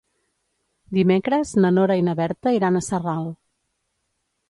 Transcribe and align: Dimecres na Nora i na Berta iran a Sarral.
Dimecres 0.99 1.53
na 1.65 1.73
Nora 1.77 1.99
i 2.01 2.07
na 2.09 2.17
Berta 2.23 2.57
iran 2.59 2.81
a 2.81 2.85
Sarral. 2.91 3.33